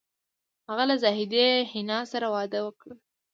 [0.69, 2.89] هغه له زاهدې حنا سره واده وکړ